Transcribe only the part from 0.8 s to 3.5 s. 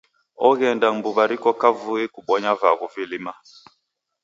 mbuw'a riko kavui kubonya vaghu velima.